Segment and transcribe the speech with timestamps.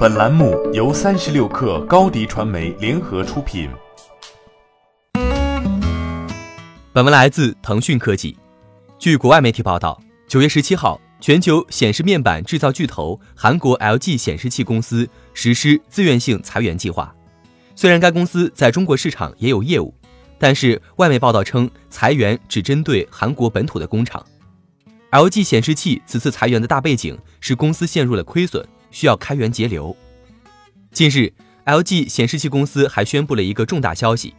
[0.00, 3.68] 本栏目由三十六氪高低传媒联合出品。
[6.90, 8.34] 本文来自腾讯科技。
[8.98, 17.14] 据国外媒体报道，九月十七号，全球显示面板制造巨头韩国 LG 显示器公司实施自愿性裁员计划。
[17.76, 19.94] 虽然该公司在中国市场也有业务，
[20.38, 24.24] 但是外媒报道称，裁员只针对韩国本土的工厂。
[25.10, 29.96] LG 显示器此次裁员的大背景是公司陷入了亏损，需要开源节流。
[30.92, 31.32] 近日
[31.64, 34.34] ，LG 显示器公司还宣布了一个重大消息，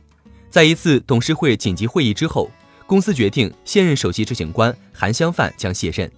[0.50, 2.52] 在一次董事会紧急会议之后，
[2.86, 6.12] 公司决定现任首席执行官韩香范将卸任。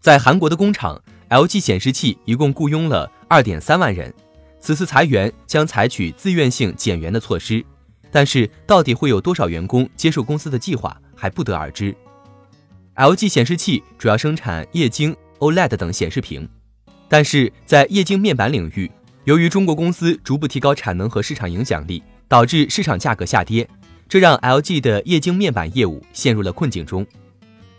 [0.00, 4.12] 在韩国的工厂，LG 显示器一共雇佣了2.3万人，
[4.60, 7.64] 此次裁员将采取自愿性减员的措施，
[8.10, 11.94] 但是到底会有多少员工接受公司的计划，还不得而知。
[12.94, 16.48] LG 显示器主要生产液晶、OLED 等显示屏，
[17.12, 18.90] 但是在液晶面板领域，
[19.24, 23.68] 由于中国公司逐步提高产能和市场影响力，导致市场价格下跌，
[24.08, 27.06] 这让 LG 的液晶面板业务陷入了困境中。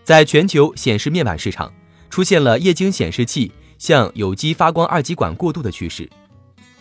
[0.03, 1.73] 在全球显示面板市场，
[2.11, 6.07] 出现了液晶显示器向有机发光二极管过渡的趋势。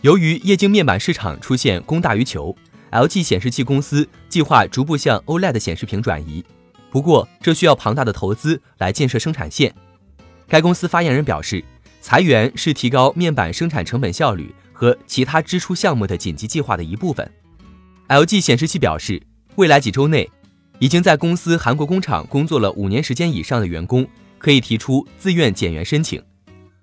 [0.02, 2.54] 由于液晶面板市场出现供大于求
[2.90, 6.44] ，LG 显示器公司计划逐步向 OLED 显示屏转移。
[6.90, 9.74] 不过，这需要庞大的投资来建设生产线。
[10.46, 11.64] 该公司发言人表示，
[12.02, 17.30] 裁员是提高面板生产成本效率和其他支出项目的紧急计划的一部分。
[18.08, 19.22] LG 显示器表示，
[19.54, 20.28] 未来几周内，
[20.80, 24.06] 已经在公司韩国工厂工作了五年时间以上的员工
[24.38, 26.20] 可以提出自愿减员申请。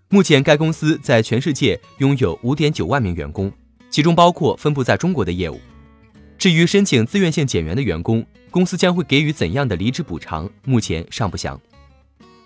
[0.08, 3.52] 目前，该公司在全世界拥有五点九万名员工，
[3.90, 5.60] 其中包括分布在中国的业务。
[6.38, 11.60] 至于申请自愿性减员的员工，公司将会给予怎样的离职补偿，目前尚不详。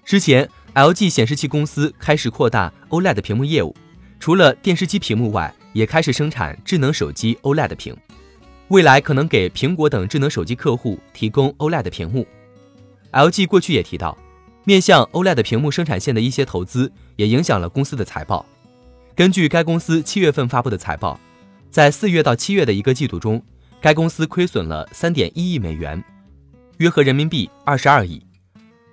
[0.06, 3.74] 之前，LG 显示器公司开始扩大 OLED 屏幕业务，
[4.20, 7.96] 除了电视机屏幕外，也开始生产智能手机 OLED 屏，
[8.68, 12.28] 未来可能给苹果等智能手机客户提供 OLED 屏幕。
[13.12, 14.18] LG 过去也提到，
[14.66, 18.46] 面向 OLED 屏幕生产线的一些投资也影响了公司的财报。
[19.16, 21.20] 根据该公司七月份发布的财报，
[21.70, 23.42] 在四月到七月的一个季度中。
[23.82, 26.02] 该公司亏损了三点一亿美元，
[26.78, 28.26] 约合人民币二十二亿，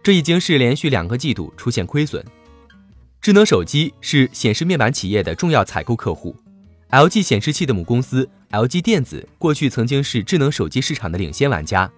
[0.02, 2.24] 这已经是连续两个季度出现亏损。
[3.20, 6.34] 智能手机是显示面板企业的重要采购客户
[6.90, 11.90] ，LG 显示器的母公司 LG 电子过去曾经是智能手机市场的领先玩家，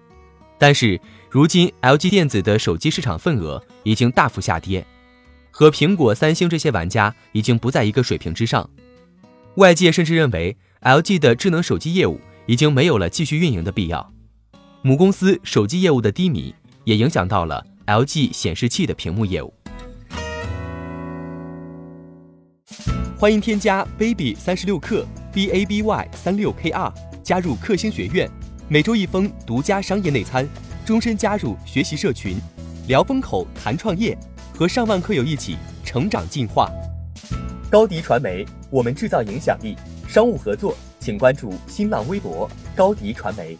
[0.57, 0.99] 但是
[1.29, 4.85] 如今 LG 电子的手机市场份额已经大幅下跌，
[5.51, 8.69] 和苹果、三星这些玩家已经不在一个水平之上。
[9.55, 12.19] 外界甚至认为 LG 的智能手机业务。
[12.45, 14.11] 已经没有了继续运营的必要。
[14.81, 16.53] 母公司手机业务的低迷
[16.83, 19.53] 也影响到了 LG 显示器的屏幕业务。
[23.17, 28.29] 欢迎添加 baby 三十六克 b a b y 三六 k r 加入克星学院，
[28.69, 30.47] 每周一封独家商业内参，
[30.85, 32.37] 终身加入学习社群，
[32.87, 34.17] 聊风口谈创业，
[34.53, 36.71] 和上万课友一起成长进化。
[37.69, 39.75] 高迪传媒，我们制造影响力。
[40.07, 40.75] 商务合作。
[40.99, 43.57] 请关注新浪微博高迪传媒。